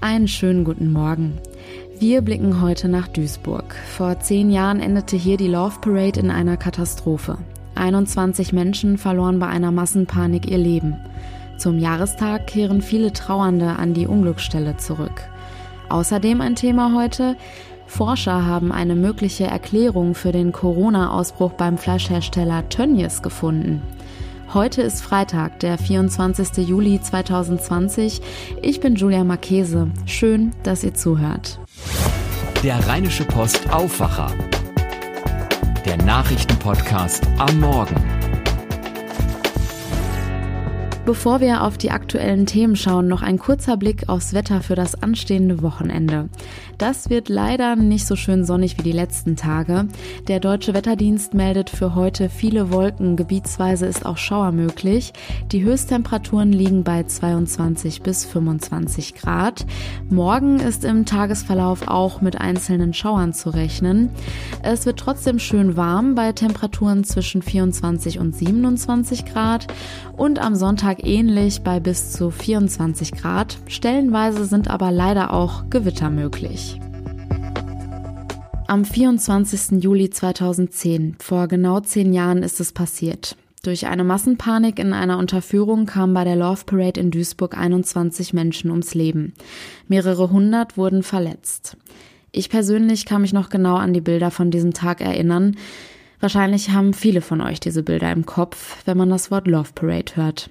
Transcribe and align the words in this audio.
Einen 0.00 0.28
schönen 0.28 0.64
guten 0.64 0.92
Morgen. 0.92 1.38
Wir 1.98 2.20
blicken 2.20 2.60
heute 2.60 2.88
nach 2.88 3.08
Duisburg. 3.08 3.74
Vor 3.96 4.20
zehn 4.20 4.50
Jahren 4.50 4.80
endete 4.80 5.16
hier 5.16 5.36
die 5.36 5.48
Love 5.48 5.80
Parade 5.80 6.20
in 6.20 6.30
einer 6.30 6.56
Katastrophe. 6.56 7.38
21 7.74 8.52
Menschen 8.52 8.98
verloren 8.98 9.38
bei 9.38 9.46
einer 9.46 9.72
Massenpanik 9.72 10.50
ihr 10.50 10.58
Leben. 10.58 10.96
Zum 11.56 11.78
Jahrestag 11.78 12.46
kehren 12.46 12.82
viele 12.82 13.12
Trauernde 13.12 13.76
an 13.76 13.94
die 13.94 14.06
Unglücksstelle 14.06 14.76
zurück. 14.76 15.22
Außerdem 15.88 16.40
ein 16.40 16.54
Thema 16.54 16.94
heute. 16.94 17.36
Forscher 17.86 18.44
haben 18.44 18.72
eine 18.72 18.94
mögliche 18.94 19.46
Erklärung 19.46 20.14
für 20.14 20.32
den 20.32 20.52
Corona-Ausbruch 20.52 21.52
beim 21.52 21.78
Fleischhersteller 21.78 22.68
Tönnies 22.68 23.22
gefunden. 23.22 23.80
Heute 24.54 24.80
ist 24.80 25.02
Freitag, 25.02 25.58
der 25.60 25.76
24. 25.76 26.68
Juli 26.68 27.00
2020. 27.00 28.20
Ich 28.62 28.78
bin 28.78 28.94
Julia 28.94 29.24
Marchese. 29.24 29.90
Schön, 30.06 30.52
dass 30.62 30.84
ihr 30.84 30.94
zuhört. 30.94 31.58
Der 32.62 32.86
Rheinische 32.86 33.24
Post 33.24 33.68
Aufwacher. 33.70 34.32
Der 35.84 35.96
Nachrichtenpodcast 35.96 37.26
am 37.38 37.58
Morgen. 37.58 37.96
Bevor 41.06 41.40
wir 41.40 41.62
auf 41.62 41.78
die 41.78 41.92
aktuellen 41.92 42.46
Themen 42.46 42.74
schauen, 42.74 43.06
noch 43.06 43.22
ein 43.22 43.38
kurzer 43.38 43.76
Blick 43.76 44.08
aufs 44.08 44.32
Wetter 44.32 44.60
für 44.60 44.74
das 44.74 45.00
anstehende 45.02 45.62
Wochenende. 45.62 46.28
Das 46.78 47.10
wird 47.10 47.28
leider 47.28 47.76
nicht 47.76 48.06
so 48.06 48.16
schön 48.16 48.44
sonnig 48.44 48.78
wie 48.78 48.82
die 48.82 48.92
letzten 48.92 49.36
Tage. 49.36 49.86
Der 50.28 50.40
Deutsche 50.40 50.72
Wetterdienst 50.72 51.34
meldet 51.34 51.68
für 51.68 51.94
heute 51.94 52.28
viele 52.30 52.72
Wolken, 52.72 53.16
gebietsweise 53.16 53.86
ist 53.86 54.06
auch 54.06 54.16
Schauer 54.16 54.52
möglich. 54.52 55.12
Die 55.52 55.62
Höchsttemperaturen 55.62 56.52
liegen 56.52 56.82
bei 56.82 57.02
22 57.02 58.00
bis 58.02 58.24
25 58.24 59.14
Grad. 59.14 59.66
Morgen 60.08 60.60
ist 60.60 60.84
im 60.84 61.04
Tagesverlauf 61.04 61.88
auch 61.88 62.20
mit 62.20 62.40
einzelnen 62.40 62.94
Schauern 62.94 63.34
zu 63.34 63.50
rechnen. 63.50 64.10
Es 64.62 64.86
wird 64.86 64.98
trotzdem 64.98 65.38
schön 65.38 65.76
warm 65.76 66.14
bei 66.14 66.32
Temperaturen 66.32 67.04
zwischen 67.04 67.42
24 67.42 68.18
und 68.18 68.34
27 68.34 69.26
Grad 69.26 69.66
und 70.16 70.38
am 70.38 70.54
Sonntag 70.54 70.86
Tag 70.86 71.06
ähnlich 71.06 71.62
bei 71.62 71.80
bis 71.80 72.12
zu 72.12 72.30
24 72.30 73.12
Grad. 73.12 73.58
Stellenweise 73.66 74.44
sind 74.44 74.70
aber 74.70 74.90
leider 74.92 75.32
auch 75.32 75.64
Gewitter 75.68 76.10
möglich. 76.10 76.65
Am 78.68 78.84
24. 78.84 79.80
Juli 79.80 80.10
2010, 80.10 81.18
vor 81.20 81.46
genau 81.46 81.78
zehn 81.78 82.12
Jahren, 82.12 82.42
ist 82.42 82.58
es 82.58 82.72
passiert. 82.72 83.36
Durch 83.62 83.86
eine 83.86 84.02
Massenpanik 84.02 84.80
in 84.80 84.92
einer 84.92 85.18
Unterführung 85.18 85.86
kamen 85.86 86.12
bei 86.14 86.24
der 86.24 86.34
Love 86.34 86.64
Parade 86.66 86.98
in 86.98 87.12
Duisburg 87.12 87.56
21 87.56 88.32
Menschen 88.32 88.72
ums 88.72 88.94
Leben. 88.94 89.34
Mehrere 89.86 90.30
hundert 90.30 90.76
wurden 90.76 91.04
verletzt. 91.04 91.76
Ich 92.32 92.50
persönlich 92.50 93.06
kann 93.06 93.22
mich 93.22 93.32
noch 93.32 93.50
genau 93.50 93.76
an 93.76 93.92
die 93.92 94.00
Bilder 94.00 94.32
von 94.32 94.50
diesem 94.50 94.74
Tag 94.74 95.00
erinnern. 95.00 95.56
Wahrscheinlich 96.18 96.70
haben 96.70 96.92
viele 96.92 97.20
von 97.20 97.40
euch 97.40 97.60
diese 97.60 97.84
Bilder 97.84 98.10
im 98.10 98.26
Kopf, 98.26 98.78
wenn 98.84 98.96
man 98.96 99.10
das 99.10 99.30
Wort 99.30 99.46
Love 99.46 99.70
Parade 99.76 100.16
hört. 100.16 100.50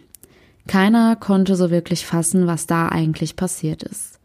Keiner 0.67 1.17
konnte 1.17 1.57
so 1.57 1.69
wirklich 1.69 2.05
fassen, 2.05 2.47
was 2.47 2.65
da 2.65 2.87
eigentlich 2.87 3.35
passiert 3.35 3.83
ist. 3.83 4.19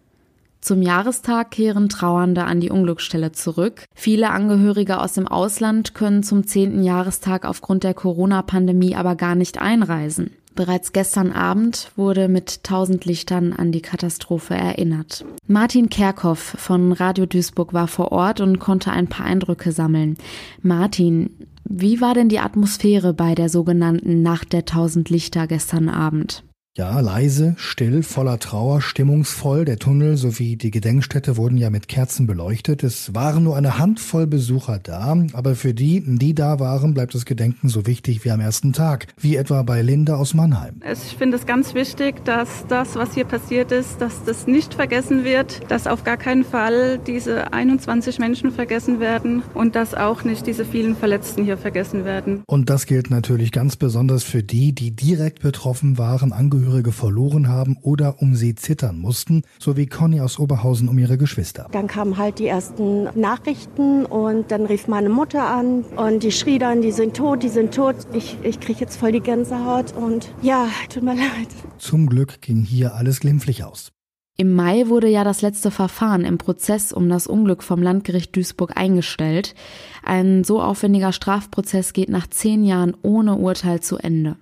Zum 0.60 0.82
Jahrestag 0.82 1.50
kehren 1.52 1.88
Trauernde 1.88 2.44
an 2.44 2.60
die 2.60 2.70
Unglücksstelle 2.70 3.32
zurück. 3.32 3.84
Viele 3.94 4.30
Angehörige 4.30 5.00
aus 5.00 5.14
dem 5.14 5.26
Ausland 5.26 5.94
können 5.94 6.22
zum 6.22 6.46
zehnten 6.46 6.82
Jahrestag 6.82 7.46
aufgrund 7.46 7.82
der 7.82 7.94
Corona-Pandemie 7.94 8.94
aber 8.94 9.14
gar 9.14 9.34
nicht 9.34 9.60
einreisen. 9.60 10.30
Bereits 10.54 10.92
gestern 10.92 11.32
Abend 11.32 11.92
wurde 11.96 12.28
mit 12.28 12.64
tausend 12.64 13.06
Lichtern 13.06 13.52
an 13.54 13.72
die 13.72 13.80
Katastrophe 13.80 14.54
erinnert. 14.54 15.24
Martin 15.46 15.88
Kerkhoff 15.88 16.40
von 16.40 16.92
Radio 16.92 17.24
Duisburg 17.24 17.72
war 17.72 17.88
vor 17.88 18.12
Ort 18.12 18.40
und 18.40 18.58
konnte 18.58 18.90
ein 18.90 19.06
paar 19.06 19.24
Eindrücke 19.26 19.72
sammeln. 19.72 20.18
Martin, 20.60 21.30
wie 21.64 22.00
war 22.00 22.14
denn 22.14 22.28
die 22.28 22.40
Atmosphäre 22.40 23.14
bei 23.14 23.34
der 23.34 23.48
sogenannten 23.48 24.22
Nacht 24.22 24.52
der 24.52 24.64
tausend 24.64 25.08
Lichter 25.08 25.46
gestern 25.46 25.88
Abend? 25.88 26.42
Ja, 26.78 27.00
leise, 27.00 27.56
still, 27.58 28.04
voller 28.04 28.38
Trauer, 28.38 28.80
stimmungsvoll. 28.80 29.64
Der 29.64 29.80
Tunnel 29.80 30.16
sowie 30.16 30.54
die 30.54 30.70
Gedenkstätte 30.70 31.36
wurden 31.36 31.56
ja 31.56 31.68
mit 31.68 31.88
Kerzen 31.88 32.28
beleuchtet. 32.28 32.84
Es 32.84 33.12
waren 33.12 33.42
nur 33.42 33.56
eine 33.56 33.76
Handvoll 33.78 34.28
Besucher 34.28 34.78
da, 34.78 35.16
aber 35.32 35.56
für 35.56 35.74
die, 35.74 36.00
die 36.06 36.32
da 36.32 36.60
waren, 36.60 36.94
bleibt 36.94 37.16
das 37.16 37.24
Gedenken 37.24 37.68
so 37.68 37.88
wichtig 37.88 38.24
wie 38.24 38.30
am 38.30 38.38
ersten 38.38 38.72
Tag, 38.72 39.08
wie 39.18 39.34
etwa 39.34 39.64
bei 39.64 39.82
Linda 39.82 40.14
aus 40.14 40.32
Mannheim. 40.32 40.80
Ich 40.92 41.16
finde 41.16 41.38
es 41.38 41.44
ganz 41.44 41.74
wichtig, 41.74 42.24
dass 42.24 42.64
das, 42.68 42.94
was 42.94 43.14
hier 43.14 43.24
passiert 43.24 43.72
ist, 43.72 44.00
dass 44.00 44.22
das 44.22 44.46
nicht 44.46 44.74
vergessen 44.74 45.24
wird, 45.24 45.68
dass 45.72 45.88
auf 45.88 46.04
gar 46.04 46.18
keinen 46.18 46.44
Fall 46.44 47.00
diese 47.04 47.52
21 47.52 48.20
Menschen 48.20 48.52
vergessen 48.52 49.00
werden 49.00 49.42
und 49.54 49.74
dass 49.74 49.94
auch 49.94 50.22
nicht 50.22 50.46
diese 50.46 50.64
vielen 50.64 50.94
Verletzten 50.94 51.42
hier 51.42 51.58
vergessen 51.58 52.04
werden. 52.04 52.44
Und 52.46 52.70
das 52.70 52.86
gilt 52.86 53.10
natürlich 53.10 53.50
ganz 53.50 53.74
besonders 53.74 54.22
für 54.22 54.44
die, 54.44 54.72
die 54.72 54.92
direkt 54.92 55.42
betroffen 55.42 55.98
waren, 55.98 56.32
Angehörige 56.32 56.59
Angehörige 56.60 56.92
verloren 56.92 57.48
haben 57.48 57.78
oder 57.80 58.20
um 58.20 58.34
sie 58.34 58.54
zittern 58.54 58.98
mussten, 58.98 59.42
so 59.58 59.78
wie 59.78 59.86
Conny 59.86 60.20
aus 60.20 60.38
Oberhausen 60.38 60.90
um 60.90 60.98
ihre 60.98 61.16
Geschwister. 61.16 61.68
Dann 61.72 61.86
kamen 61.86 62.18
halt 62.18 62.38
die 62.38 62.48
ersten 62.48 63.04
Nachrichten 63.18 64.04
und 64.04 64.50
dann 64.50 64.66
rief 64.66 64.86
meine 64.86 65.08
Mutter 65.08 65.46
an 65.46 65.84
und 65.96 66.22
die 66.22 66.32
schrie 66.32 66.58
dann, 66.58 66.82
die 66.82 66.92
sind 66.92 67.16
tot, 67.16 67.42
die 67.42 67.48
sind 67.48 67.74
tot. 67.74 67.96
Ich, 68.12 68.36
ich 68.42 68.60
kriege 68.60 68.80
jetzt 68.80 68.96
voll 68.96 69.12
die 69.12 69.20
Gänsehaut 69.20 69.96
und 69.96 70.34
ja, 70.42 70.66
tut 70.92 71.02
mir 71.02 71.14
leid. 71.14 71.48
Zum 71.78 72.06
Glück 72.06 72.42
ging 72.42 72.60
hier 72.62 72.94
alles 72.94 73.20
glimpflich 73.20 73.64
aus. 73.64 73.90
Im 74.36 74.54
Mai 74.54 74.88
wurde 74.88 75.08
ja 75.08 75.22
das 75.24 75.42
letzte 75.42 75.70
Verfahren 75.70 76.24
im 76.24 76.38
Prozess 76.38 76.92
um 76.92 77.08
das 77.08 77.26
Unglück 77.26 77.62
vom 77.62 77.82
Landgericht 77.82 78.34
Duisburg 78.36 78.74
eingestellt. 78.74 79.54
Ein 80.02 80.44
so 80.44 80.62
aufwendiger 80.62 81.12
Strafprozess 81.12 81.92
geht 81.92 82.08
nach 82.08 82.26
zehn 82.26 82.64
Jahren 82.64 82.96
ohne 83.02 83.36
Urteil 83.36 83.80
zu 83.80 83.98
Ende. 83.98 84.36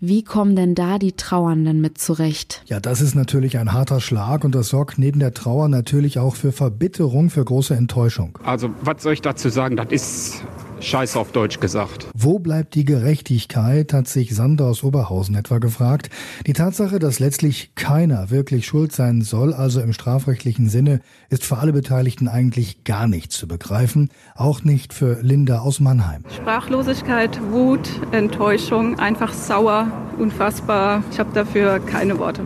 Wie 0.00 0.22
kommen 0.22 0.56
denn 0.56 0.74
da 0.74 0.98
die 0.98 1.12
Trauernden 1.12 1.80
mit 1.80 1.98
zurecht? 1.98 2.62
Ja, 2.66 2.80
das 2.80 3.00
ist 3.00 3.14
natürlich 3.14 3.58
ein 3.58 3.72
harter 3.72 4.00
Schlag 4.00 4.44
und 4.44 4.54
das 4.54 4.68
sorgt 4.68 4.98
neben 4.98 5.20
der 5.20 5.34
Trauer 5.34 5.68
natürlich 5.68 6.18
auch 6.18 6.36
für 6.36 6.52
Verbitterung, 6.52 7.30
für 7.30 7.44
große 7.44 7.74
Enttäuschung. 7.74 8.38
Also, 8.44 8.70
was 8.82 9.02
soll 9.02 9.12
ich 9.12 9.22
dazu 9.22 9.48
sagen? 9.48 9.76
Das 9.76 9.88
ist 9.90 10.44
Scheiß 10.80 11.16
auf 11.16 11.32
Deutsch 11.32 11.60
gesagt. 11.60 12.06
Wo 12.14 12.38
bleibt 12.38 12.74
die 12.74 12.84
Gerechtigkeit, 12.84 13.92
hat 13.92 14.08
sich 14.08 14.34
Sander 14.34 14.66
aus 14.66 14.82
Oberhausen 14.82 15.34
etwa 15.34 15.58
gefragt. 15.58 16.10
Die 16.46 16.52
Tatsache, 16.52 16.98
dass 16.98 17.18
letztlich 17.18 17.74
keiner 17.74 18.30
wirklich 18.30 18.66
schuld 18.66 18.92
sein 18.92 19.22
soll, 19.22 19.52
also 19.52 19.80
im 19.80 19.92
strafrechtlichen 19.92 20.68
Sinne, 20.68 21.00
ist 21.28 21.44
für 21.44 21.58
alle 21.58 21.72
Beteiligten 21.72 22.28
eigentlich 22.28 22.84
gar 22.84 23.06
nicht 23.06 23.32
zu 23.32 23.46
begreifen. 23.46 24.08
Auch 24.34 24.62
nicht 24.62 24.94
für 24.94 25.20
Linda 25.22 25.60
aus 25.60 25.80
Mannheim. 25.80 26.24
Sprachlosigkeit, 26.34 27.40
Wut, 27.50 27.88
Enttäuschung, 28.12 28.98
einfach 28.98 29.32
sauer, 29.32 29.86
unfassbar. 30.18 31.02
Ich 31.12 31.18
habe 31.18 31.30
dafür 31.34 31.78
keine 31.80 32.18
Worte. 32.18 32.42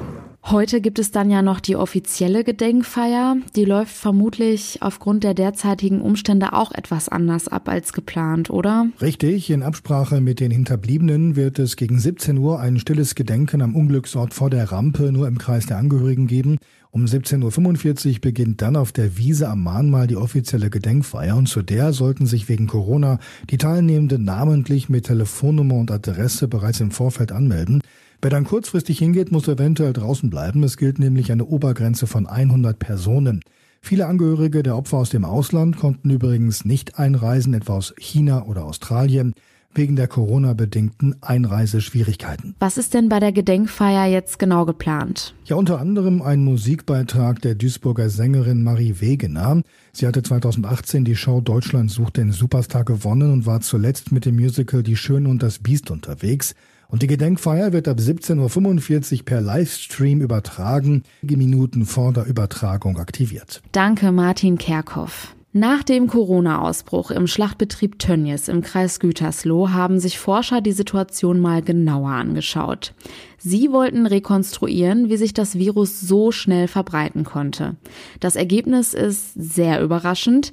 Heute 0.50 0.82
gibt 0.82 0.98
es 0.98 1.10
dann 1.10 1.30
ja 1.30 1.40
noch 1.40 1.58
die 1.58 1.74
offizielle 1.74 2.44
Gedenkfeier. 2.44 3.38
Die 3.56 3.64
läuft 3.64 3.94
vermutlich 3.94 4.82
aufgrund 4.82 5.24
der 5.24 5.32
derzeitigen 5.32 6.02
Umstände 6.02 6.52
auch 6.52 6.70
etwas 6.72 7.08
anders 7.08 7.48
ab 7.48 7.66
als 7.66 7.94
geplant, 7.94 8.50
oder? 8.50 8.88
Richtig. 9.00 9.48
In 9.48 9.62
Absprache 9.62 10.20
mit 10.20 10.40
den 10.40 10.50
Hinterbliebenen 10.50 11.34
wird 11.34 11.58
es 11.58 11.76
gegen 11.76 11.98
17 11.98 12.36
Uhr 12.36 12.60
ein 12.60 12.78
stilles 12.78 13.14
Gedenken 13.14 13.62
am 13.62 13.74
Unglücksort 13.74 14.34
vor 14.34 14.50
der 14.50 14.70
Rampe 14.70 15.12
nur 15.12 15.26
im 15.28 15.38
Kreis 15.38 15.64
der 15.64 15.78
Angehörigen 15.78 16.26
geben. 16.26 16.58
Um 16.90 17.06
17.45 17.06 18.12
Uhr 18.12 18.20
beginnt 18.20 18.60
dann 18.60 18.76
auf 18.76 18.92
der 18.92 19.16
Wiese 19.16 19.48
am 19.48 19.62
Mahnmal 19.62 20.08
die 20.08 20.16
offizielle 20.16 20.68
Gedenkfeier 20.68 21.38
und 21.38 21.48
zu 21.48 21.62
der 21.62 21.94
sollten 21.94 22.26
sich 22.26 22.50
wegen 22.50 22.66
Corona 22.66 23.18
die 23.48 23.58
Teilnehmenden 23.58 24.24
namentlich 24.24 24.90
mit 24.90 25.06
Telefonnummer 25.06 25.76
und 25.76 25.90
Adresse 25.90 26.48
bereits 26.48 26.80
im 26.80 26.90
Vorfeld 26.90 27.32
anmelden. 27.32 27.80
Wer 28.24 28.30
dann 28.30 28.44
kurzfristig 28.44 29.00
hingeht, 29.00 29.32
muss 29.32 29.48
eventuell 29.48 29.92
draußen 29.92 30.30
bleiben. 30.30 30.62
Es 30.62 30.78
gilt 30.78 30.98
nämlich 30.98 31.30
eine 31.30 31.44
Obergrenze 31.44 32.06
von 32.06 32.26
100 32.26 32.78
Personen. 32.78 33.42
Viele 33.82 34.06
Angehörige 34.06 34.62
der 34.62 34.78
Opfer 34.78 34.96
aus 34.96 35.10
dem 35.10 35.26
Ausland 35.26 35.76
konnten 35.76 36.08
übrigens 36.08 36.64
nicht 36.64 36.98
einreisen, 36.98 37.52
etwa 37.52 37.74
aus 37.74 37.92
China 37.98 38.46
oder 38.46 38.64
Australien, 38.64 39.34
wegen 39.74 39.94
der 39.94 40.08
Corona-bedingten 40.08 41.16
Einreiseschwierigkeiten. 41.20 42.54
Was 42.60 42.78
ist 42.78 42.94
denn 42.94 43.10
bei 43.10 43.20
der 43.20 43.32
Gedenkfeier 43.32 44.06
jetzt 44.06 44.38
genau 44.38 44.64
geplant? 44.64 45.34
Ja, 45.44 45.56
unter 45.56 45.78
anderem 45.78 46.22
ein 46.22 46.42
Musikbeitrag 46.42 47.42
der 47.42 47.56
Duisburger 47.56 48.08
Sängerin 48.08 48.62
Marie 48.62 49.00
Wegener. 49.00 49.60
Sie 49.92 50.06
hatte 50.06 50.22
2018 50.22 51.04
die 51.04 51.16
Show 51.16 51.42
Deutschland 51.42 51.90
sucht 51.90 52.16
den 52.16 52.32
Superstar 52.32 52.84
gewonnen 52.84 53.30
und 53.30 53.44
war 53.44 53.60
zuletzt 53.60 54.12
mit 54.12 54.24
dem 54.24 54.36
Musical 54.36 54.82
Die 54.82 54.96
Schöne 54.96 55.28
und 55.28 55.42
das 55.42 55.58
Biest 55.58 55.90
unterwegs. 55.90 56.54
Und 56.94 57.02
die 57.02 57.08
Gedenkfeier 57.08 57.72
wird 57.72 57.88
ab 57.88 57.98
17.45 57.98 59.18
Uhr 59.18 59.24
per 59.24 59.40
Livestream 59.40 60.20
übertragen, 60.20 61.02
Minuten 61.22 61.86
vor 61.86 62.12
der 62.12 62.24
Übertragung 62.26 62.98
aktiviert. 62.98 63.62
Danke, 63.72 64.12
Martin 64.12 64.58
Kerkhoff. 64.58 65.34
Nach 65.52 65.82
dem 65.82 66.06
Corona-Ausbruch 66.06 67.10
im 67.10 67.26
Schlachtbetrieb 67.26 67.98
Tönnies 67.98 68.46
im 68.46 68.62
Kreis 68.62 69.00
Gütersloh 69.00 69.70
haben 69.70 69.98
sich 69.98 70.20
Forscher 70.20 70.60
die 70.60 70.70
Situation 70.70 71.40
mal 71.40 71.62
genauer 71.62 72.10
angeschaut. 72.10 72.94
Sie 73.38 73.72
wollten 73.72 74.06
rekonstruieren, 74.06 75.08
wie 75.08 75.16
sich 75.16 75.34
das 75.34 75.58
Virus 75.58 76.00
so 76.00 76.30
schnell 76.30 76.68
verbreiten 76.68 77.24
konnte. 77.24 77.74
Das 78.20 78.36
Ergebnis 78.36 78.94
ist 78.94 79.32
sehr 79.34 79.82
überraschend. 79.82 80.52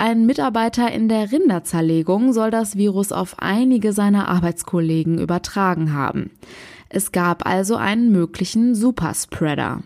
Ein 0.00 0.26
Mitarbeiter 0.26 0.92
in 0.92 1.08
der 1.08 1.32
Rinderzerlegung 1.32 2.32
soll 2.32 2.52
das 2.52 2.76
Virus 2.76 3.10
auf 3.10 3.34
einige 3.40 3.92
seiner 3.92 4.28
Arbeitskollegen 4.28 5.18
übertragen 5.18 5.92
haben. 5.92 6.30
Es 6.88 7.10
gab 7.10 7.44
also 7.44 7.74
einen 7.74 8.12
möglichen 8.12 8.76
Superspreader. 8.76 9.82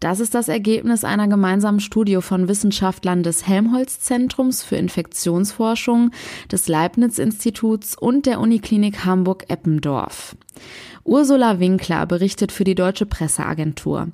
Das 0.00 0.20
ist 0.20 0.34
das 0.34 0.48
Ergebnis 0.48 1.04
einer 1.04 1.28
gemeinsamen 1.28 1.80
Studie 1.80 2.22
von 2.22 2.48
Wissenschaftlern 2.48 3.22
des 3.22 3.46
Helmholtz-Zentrums 3.46 4.62
für 4.62 4.76
Infektionsforschung, 4.76 6.12
des 6.50 6.66
Leibniz-Instituts 6.66 7.94
und 7.94 8.24
der 8.24 8.40
Uniklinik 8.40 9.04
Hamburg-Eppendorf. 9.04 10.34
Ursula 11.04 11.60
Winkler 11.60 12.06
berichtet 12.06 12.52
für 12.52 12.64
die 12.64 12.74
Deutsche 12.74 13.04
Presseagentur. 13.04 14.08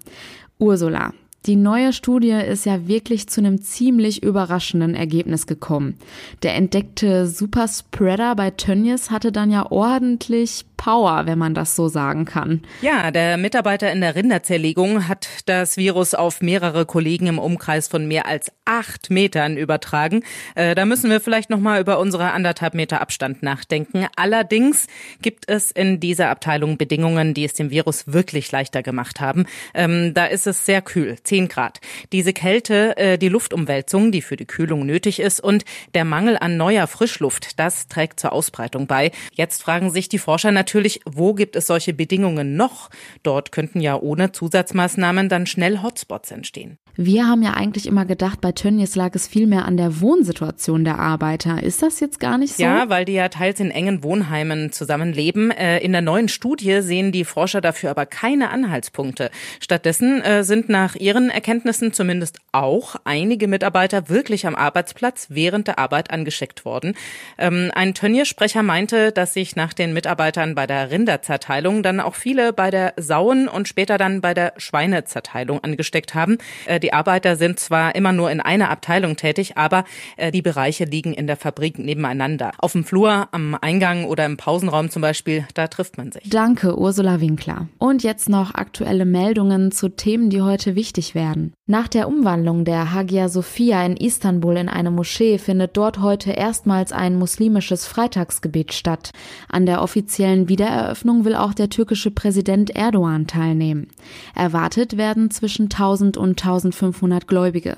Ursula, 0.58 1.12
die 1.46 1.56
neue 1.56 1.92
Studie 1.92 2.30
ist 2.30 2.66
ja 2.66 2.86
wirklich 2.86 3.28
zu 3.28 3.40
einem 3.40 3.60
ziemlich 3.60 4.22
überraschenden 4.22 4.94
Ergebnis 4.94 5.46
gekommen. 5.46 5.96
Der 6.42 6.54
entdeckte 6.54 7.26
Superspreader 7.26 8.36
bei 8.36 8.50
Tönnies 8.50 9.10
hatte 9.10 9.32
dann 9.32 9.50
ja 9.50 9.70
ordentlich 9.70 10.64
Power, 10.82 11.26
wenn 11.26 11.38
man 11.38 11.54
das 11.54 11.76
so 11.76 11.86
sagen 11.86 12.24
kann. 12.24 12.62
Ja, 12.80 13.12
der 13.12 13.36
Mitarbeiter 13.36 13.92
in 13.92 14.00
der 14.00 14.16
Rinderzerlegung 14.16 15.06
hat 15.06 15.28
das 15.46 15.76
Virus 15.76 16.12
auf 16.12 16.42
mehrere 16.42 16.86
Kollegen 16.86 17.28
im 17.28 17.38
Umkreis 17.38 17.86
von 17.86 18.08
mehr 18.08 18.26
als 18.26 18.50
acht 18.64 19.08
Metern 19.08 19.56
übertragen. 19.56 20.24
Äh, 20.56 20.74
da 20.74 20.84
müssen 20.84 21.08
wir 21.08 21.20
vielleicht 21.20 21.50
noch 21.50 21.60
mal 21.60 21.80
über 21.80 22.00
unsere 22.00 22.32
anderthalb 22.32 22.74
Meter 22.74 23.00
Abstand 23.00 23.44
nachdenken. 23.44 24.08
Allerdings 24.16 24.88
gibt 25.20 25.48
es 25.48 25.70
in 25.70 26.00
dieser 26.00 26.30
Abteilung 26.30 26.78
Bedingungen, 26.78 27.32
die 27.32 27.44
es 27.44 27.54
dem 27.54 27.70
Virus 27.70 28.12
wirklich 28.12 28.50
leichter 28.50 28.82
gemacht 28.82 29.20
haben. 29.20 29.46
Ähm, 29.74 30.14
da 30.14 30.26
ist 30.26 30.48
es 30.48 30.66
sehr 30.66 30.82
kühl, 30.82 31.16
10 31.22 31.46
Grad. 31.46 31.80
Diese 32.10 32.32
Kälte, 32.32 32.96
äh, 32.96 33.18
die 33.18 33.28
Luftumwälzung, 33.28 34.10
die 34.10 34.20
für 34.20 34.36
die 34.36 34.46
Kühlung 34.46 34.84
nötig 34.84 35.20
ist 35.20 35.38
und 35.38 35.64
der 35.94 36.04
Mangel 36.04 36.36
an 36.40 36.56
neuer 36.56 36.88
Frischluft, 36.88 37.60
das 37.60 37.86
trägt 37.86 38.18
zur 38.18 38.32
Ausbreitung 38.32 38.88
bei. 38.88 39.12
Jetzt 39.32 39.62
fragen 39.62 39.92
sich 39.92 40.08
die 40.08 40.18
Forscher 40.18 40.50
natürlich, 40.50 40.71
natürlich, 40.72 41.00
wo 41.04 41.34
gibt 41.34 41.54
es 41.54 41.66
solche 41.66 41.92
Bedingungen 41.92 42.56
noch? 42.56 42.88
Dort 43.22 43.52
könnten 43.52 43.82
ja 43.82 44.00
ohne 44.00 44.32
Zusatzmaßnahmen 44.32 45.28
dann 45.28 45.44
schnell 45.44 45.82
Hotspots 45.82 46.30
entstehen. 46.30 46.78
Wir 46.94 47.26
haben 47.26 47.42
ja 47.42 47.54
eigentlich 47.54 47.86
immer 47.86 48.04
gedacht, 48.04 48.42
bei 48.42 48.52
Tönnies 48.52 48.96
lag 48.96 49.14
es 49.14 49.26
viel 49.26 49.46
mehr 49.46 49.64
an 49.64 49.78
der 49.78 50.02
Wohnsituation 50.02 50.84
der 50.84 50.98
Arbeiter. 50.98 51.62
Ist 51.62 51.82
das 51.82 52.00
jetzt 52.00 52.20
gar 52.20 52.36
nicht 52.36 52.54
so? 52.54 52.62
Ja, 52.62 52.90
weil 52.90 53.06
die 53.06 53.14
ja 53.14 53.30
teils 53.30 53.60
in 53.60 53.70
engen 53.70 54.02
Wohnheimen 54.02 54.72
zusammenleben. 54.72 55.50
Äh, 55.50 55.78
in 55.78 55.92
der 55.92 56.02
neuen 56.02 56.28
Studie 56.28 56.82
sehen 56.82 57.10
die 57.10 57.24
Forscher 57.24 57.62
dafür 57.62 57.90
aber 57.90 58.04
keine 58.04 58.50
Anhaltspunkte. 58.50 59.30
Stattdessen 59.58 60.20
äh, 60.20 60.44
sind 60.44 60.68
nach 60.68 60.94
ihren 60.94 61.30
Erkenntnissen 61.30 61.94
zumindest 61.94 62.40
auch 62.52 62.96
einige 63.04 63.48
Mitarbeiter 63.48 64.10
wirklich 64.10 64.46
am 64.46 64.54
Arbeitsplatz 64.54 65.28
während 65.30 65.68
der 65.68 65.78
Arbeit 65.78 66.10
angesteckt 66.10 66.66
worden. 66.66 66.94
Ähm, 67.38 67.70
ein 67.74 67.94
Tönnies-Sprecher 67.94 68.62
meinte, 68.62 69.12
dass 69.12 69.32
sich 69.32 69.56
nach 69.56 69.72
den 69.72 69.94
Mitarbeitern 69.94 70.54
bei 70.54 70.66
der 70.66 70.90
Rinderzerteilung 70.90 71.82
dann 71.82 72.00
auch 72.00 72.16
viele 72.16 72.52
bei 72.52 72.70
der 72.70 72.92
Sauen 72.98 73.48
und 73.48 73.66
später 73.66 73.96
dann 73.96 74.20
bei 74.20 74.34
der 74.34 74.52
Schweinezerteilung 74.58 75.64
angesteckt 75.64 76.14
haben. 76.14 76.36
Die 76.82 76.92
Arbeiter 76.92 77.36
sind 77.36 77.60
zwar 77.60 77.94
immer 77.94 78.12
nur 78.12 78.30
in 78.30 78.40
einer 78.40 78.70
Abteilung 78.70 79.16
tätig, 79.16 79.56
aber 79.56 79.84
äh, 80.16 80.32
die 80.32 80.42
Bereiche 80.42 80.84
liegen 80.84 81.14
in 81.14 81.26
der 81.26 81.36
Fabrik 81.36 81.78
nebeneinander. 81.78 82.52
Auf 82.58 82.72
dem 82.72 82.84
Flur, 82.84 83.28
am 83.30 83.56
Eingang 83.60 84.04
oder 84.04 84.26
im 84.26 84.36
Pausenraum 84.36 84.90
zum 84.90 85.02
Beispiel, 85.02 85.46
da 85.54 85.68
trifft 85.68 85.96
man 85.96 86.10
sich. 86.10 86.28
Danke, 86.28 86.76
Ursula 86.78 87.20
Winkler. 87.20 87.68
Und 87.78 88.02
jetzt 88.02 88.28
noch 88.28 88.54
aktuelle 88.54 89.04
Meldungen 89.04 89.70
zu 89.70 89.88
Themen, 89.88 90.30
die 90.30 90.42
heute 90.42 90.74
wichtig 90.74 91.14
werden. 91.14 91.52
Nach 91.68 91.86
der 91.86 92.08
Umwandlung 92.08 92.64
der 92.64 92.92
Hagia 92.92 93.28
Sophia 93.28 93.84
in 93.86 93.96
Istanbul 93.96 94.56
in 94.56 94.68
eine 94.68 94.90
Moschee 94.90 95.38
findet 95.38 95.76
dort 95.76 96.00
heute 96.00 96.32
erstmals 96.32 96.92
ein 96.92 97.16
muslimisches 97.16 97.86
Freitagsgebet 97.86 98.72
statt. 98.72 99.12
An 99.48 99.64
der 99.66 99.80
offiziellen 99.80 100.48
Wiedereröffnung 100.48 101.24
will 101.24 101.36
auch 101.36 101.54
der 101.54 101.70
türkische 101.70 102.10
Präsident 102.10 102.70
Erdogan 102.70 103.26
teilnehmen. 103.26 103.88
Erwartet 104.34 104.96
werden 104.96 105.30
zwischen 105.30 105.64
1000 105.66 106.16
und 106.16 106.42
1000 106.42 106.71
1500 106.72 107.26
Gläubige. 107.26 107.76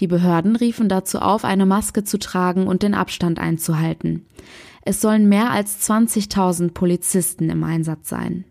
Die 0.00 0.06
Behörden 0.06 0.56
riefen 0.56 0.88
dazu 0.88 1.18
auf, 1.18 1.44
eine 1.44 1.66
Maske 1.66 2.04
zu 2.04 2.18
tragen 2.18 2.66
und 2.66 2.82
den 2.82 2.94
Abstand 2.94 3.38
einzuhalten. 3.38 4.26
Es 4.82 5.00
sollen 5.00 5.28
mehr 5.28 5.50
als 5.50 5.88
20.000 5.90 6.72
Polizisten 6.72 7.50
im 7.50 7.64
Einsatz 7.64 8.08
sein. 8.08 8.44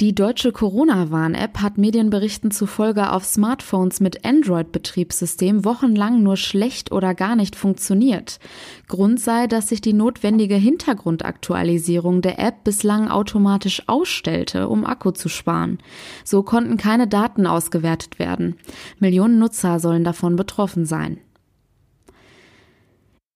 Die 0.00 0.14
deutsche 0.14 0.50
Corona-Warn-App 0.50 1.58
hat 1.58 1.76
Medienberichten 1.76 2.50
zufolge 2.50 3.12
auf 3.12 3.26
Smartphones 3.26 4.00
mit 4.00 4.24
Android-Betriebssystem 4.24 5.66
wochenlang 5.66 6.22
nur 6.22 6.38
schlecht 6.38 6.90
oder 6.90 7.14
gar 7.14 7.36
nicht 7.36 7.54
funktioniert. 7.54 8.38
Grund 8.88 9.20
sei, 9.20 9.46
dass 9.46 9.68
sich 9.68 9.82
die 9.82 9.92
notwendige 9.92 10.54
Hintergrundaktualisierung 10.54 12.22
der 12.22 12.38
App 12.38 12.64
bislang 12.64 13.08
automatisch 13.10 13.82
ausstellte, 13.88 14.70
um 14.70 14.86
Akku 14.86 15.10
zu 15.10 15.28
sparen. 15.28 15.76
So 16.24 16.42
konnten 16.44 16.78
keine 16.78 17.06
Daten 17.06 17.46
ausgewertet 17.46 18.18
werden. 18.18 18.56
Millionen 19.00 19.38
Nutzer 19.38 19.80
sollen 19.80 20.02
davon 20.02 20.34
betroffen 20.34 20.86
sein. 20.86 21.18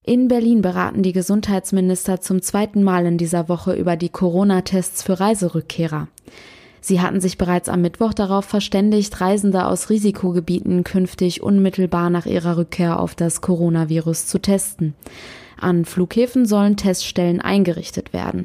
In 0.07 0.29
Berlin 0.29 0.61
beraten 0.61 1.03
die 1.03 1.15
Gesundheitsminister 1.15 2.21
zum 2.21 2.43
zweiten 2.43 2.83
Mal 2.83 3.07
in 3.07 3.17
dieser 3.17 3.49
Woche 3.49 3.73
über 3.73 3.97
die 3.97 4.11
Corona-Tests 4.11 5.03
für 5.03 5.19
Reiserückkehrer. 5.19 6.09
Sie 6.83 7.01
hatten 7.01 7.23
sich 7.23 7.39
bereits 7.39 7.71
am 7.71 7.81
Mittwoch 7.81 8.13
darauf 8.13 8.45
verständigt, 8.45 9.23
Reisende 9.23 9.65
aus 9.65 9.89
Risikogebieten 9.89 10.85
künftig 10.85 11.43
unmittelbar 11.43 12.11
nach 12.11 12.27
ihrer 12.27 12.59
Rückkehr 12.59 13.01
auf 13.01 13.15
das 13.15 13.41
Coronavirus 13.41 14.27
zu 14.27 14.39
testen. 14.41 14.93
An 15.59 15.87
Flughäfen 15.87 16.45
sollen 16.45 16.77
Teststellen 16.77 17.41
eingerichtet 17.41 18.13
werden. 18.13 18.45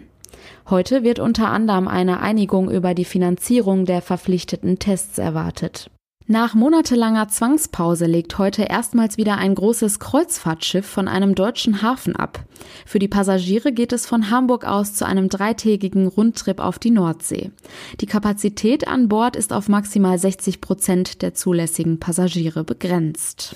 Heute 0.70 1.04
wird 1.04 1.20
unter 1.20 1.50
anderem 1.50 1.90
eine 1.90 2.22
Einigung 2.22 2.72
über 2.72 2.94
die 2.94 3.04
Finanzierung 3.04 3.84
der 3.84 4.02
verpflichteten 4.02 4.80
Tests 4.80 5.18
erwartet. 5.18 5.92
Nach 6.32 6.54
monatelanger 6.54 7.28
Zwangspause 7.30 8.06
legt 8.06 8.38
heute 8.38 8.62
erstmals 8.62 9.18
wieder 9.18 9.40
ein 9.40 9.56
großes 9.56 9.98
Kreuzfahrtschiff 9.98 10.86
von 10.86 11.08
einem 11.08 11.34
deutschen 11.34 11.82
Hafen 11.82 12.16
ab. 12.16 12.46
Für 12.86 13.00
die 13.00 13.08
Passagiere 13.08 13.72
geht 13.72 13.94
es 13.94 14.06
von 14.06 14.30
Hamburg 14.30 14.64
aus 14.64 14.94
zu 14.94 15.08
einem 15.08 15.30
dreitägigen 15.30 16.06
Rundtrip 16.06 16.60
auf 16.60 16.78
die 16.78 16.92
Nordsee. 16.92 17.50
Die 18.00 18.06
Kapazität 18.06 18.88
an 18.88 19.08
Bord 19.10 19.36
ist 19.36 19.52
auf 19.52 19.70
maximal 19.70 20.20
60 20.20 20.62
Prozent 20.62 21.24
der 21.24 21.34
zulässigen 21.34 22.00
Passagiere 22.00 22.64
begrenzt. 22.64 23.56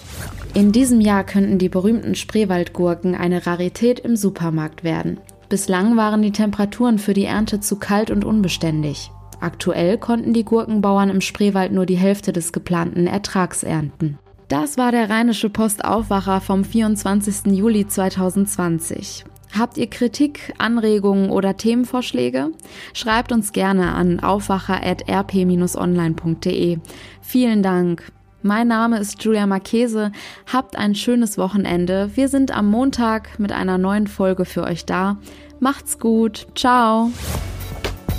In 0.56 0.72
diesem 0.72 1.00
Jahr 1.00 1.26
könnten 1.26 1.60
die 1.60 1.70
berühmten 1.70 2.16
Spreewaldgurken 2.16 3.14
eine 3.14 3.46
Rarität 3.46 4.00
im 4.00 4.16
Supermarkt 4.16 4.84
werden. 4.84 5.20
Bislang 5.48 5.96
waren 5.96 6.24
die 6.24 6.32
Temperaturen 6.32 6.98
für 6.98 7.14
die 7.14 7.26
Ernte 7.26 7.60
zu 7.60 7.76
kalt 7.76 8.10
und 8.10 8.26
unbeständig. 8.26 9.12
Aktuell 9.44 9.98
konnten 9.98 10.32
die 10.32 10.46
Gurkenbauern 10.46 11.10
im 11.10 11.20
Spreewald 11.20 11.74
nur 11.74 11.86
die 11.86 11.98
Hälfte 11.98 12.32
des 12.32 12.54
geplanten 12.54 13.08
Ertrags 13.08 13.64
ernten. 13.64 14.18
Das 14.48 14.78
war 14.78 14.94
der 14.94 15.10
Rheinische 15.10 15.50
Postaufwacher 15.50 16.40
vom 16.40 16.64
24. 16.64 17.48
Juli 17.48 17.86
2020. 17.86 19.26
Habt 19.58 19.78
ihr 19.78 19.90
Kritik, 19.90 20.54
Anregungen 20.60 21.30
oder 21.30 21.58
Themenvorschläge? 21.58 22.52
Schreibt 22.94 23.34
uns 23.34 23.52
gerne 23.52 23.92
an 23.92 24.22
aufwacher.rp-online.de. 24.22 26.78
Vielen 27.22 27.64
Dank. 27.64 28.14
Mein 28.44 28.70
Name 28.70 28.98
ist 28.98 29.22
Julia 29.26 29.46
Marchese. 29.46 30.14
Habt 30.52 30.78
ein 30.78 30.96
schönes 30.96 31.38
Wochenende. 31.38 32.12
Wir 32.16 32.30
sind 32.30 32.56
am 32.56 32.72
Montag 32.72 33.40
mit 33.40 33.52
einer 33.52 33.78
neuen 33.78 34.08
Folge 34.08 34.46
für 34.46 34.64
euch 34.64 34.86
da. 34.86 35.18
Macht's 35.60 36.00
gut. 36.00 36.48
Ciao. 36.56 37.12